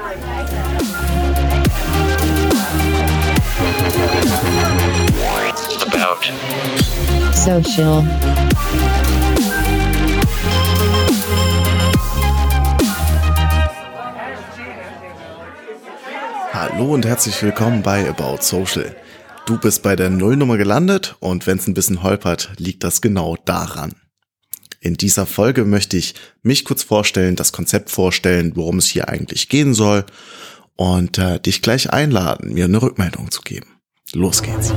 [0.00, 0.40] About.
[7.34, 8.02] Social.
[16.54, 18.96] Hallo und herzlich willkommen bei About Social.
[19.44, 23.36] Du bist bei der Nullnummer gelandet und wenn es ein bisschen holpert, liegt das genau
[23.44, 23.92] daran.
[24.82, 29.50] In dieser Folge möchte ich mich kurz vorstellen, das Konzept vorstellen, worum es hier eigentlich
[29.50, 30.06] gehen soll
[30.74, 33.66] und äh, dich gleich einladen, mir eine Rückmeldung zu geben.
[34.14, 34.72] Los geht's.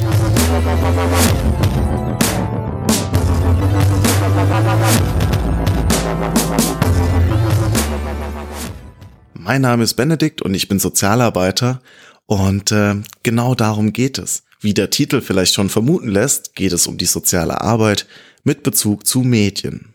[9.35, 11.81] Mein Name ist Benedikt und ich bin Sozialarbeiter
[12.25, 14.43] und äh, genau darum geht es.
[14.59, 18.05] Wie der Titel vielleicht schon vermuten lässt, geht es um die soziale Arbeit
[18.43, 19.92] mit Bezug zu Medien.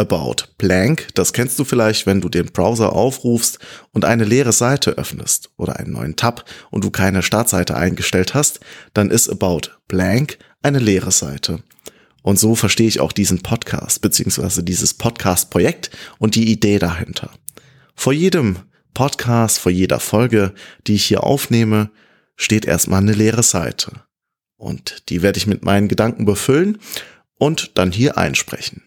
[0.00, 3.58] About Blank, das kennst du vielleicht, wenn du den Browser aufrufst
[3.92, 8.60] und eine leere Seite öffnest oder einen neuen Tab und du keine Startseite eingestellt hast,
[8.94, 11.62] dann ist About Blank eine leere Seite.
[12.22, 17.30] Und so verstehe ich auch diesen Podcast beziehungsweise dieses Podcast-Projekt und die Idee dahinter.
[17.94, 18.58] Vor jedem
[18.94, 20.54] Podcast, vor jeder Folge,
[20.86, 21.90] die ich hier aufnehme,
[22.36, 23.92] steht erstmal eine leere Seite.
[24.56, 26.78] Und die werde ich mit meinen Gedanken befüllen
[27.34, 28.82] und dann hier einsprechen.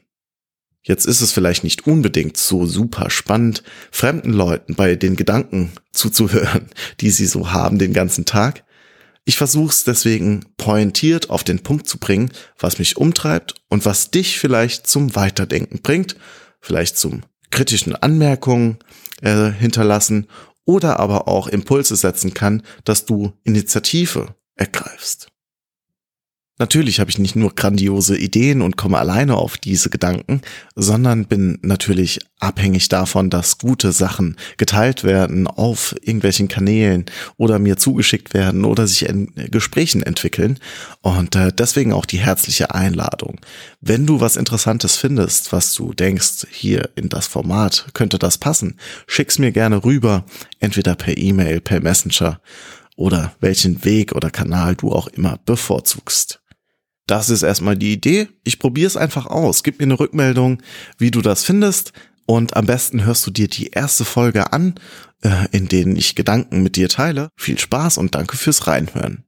[0.86, 6.68] Jetzt ist es vielleicht nicht unbedingt so super spannend, fremden Leuten bei den Gedanken zuzuhören,
[7.00, 8.64] die sie so haben den ganzen Tag.
[9.26, 14.12] Ich versuche es deswegen pointiert auf den Punkt zu bringen, was mich umtreibt und was
[14.12, 16.18] dich vielleicht zum Weiterdenken bringt,
[16.60, 18.80] vielleicht zum kritischen Anmerkungen
[19.22, 20.28] äh, hinterlassen
[20.66, 25.33] oder aber auch Impulse setzen kann, dass du Initiative ergreifst.
[26.64, 30.40] Natürlich habe ich nicht nur grandiose Ideen und komme alleine auf diese Gedanken,
[30.78, 37.04] sondern bin natürlich abhängig davon, dass gute Sachen geteilt werden auf irgendwelchen Kanälen
[37.36, 40.58] oder mir zugeschickt werden oder sich in Gesprächen entwickeln.
[41.02, 43.42] Und äh, deswegen auch die herzliche Einladung.
[43.82, 48.78] Wenn du was Interessantes findest, was du denkst, hier in das Format könnte das passen,
[49.06, 50.24] schick's mir gerne rüber,
[50.62, 52.40] entweder per E-Mail, per Messenger
[52.96, 56.43] oder welchen Weg oder Kanal du auch immer bevorzugst.
[57.08, 58.30] Das ist erstmal die Idee.
[58.44, 59.64] Ich probiere es einfach aus.
[59.64, 60.62] Gib mir eine Rückmeldung,
[60.98, 61.92] wie du das findest.
[62.26, 64.76] Und am besten hörst du dir die erste Folge an,
[65.22, 67.30] äh, in denen ich Gedanken mit dir teile.
[67.36, 69.26] Viel Spaß und danke fürs Reinhören.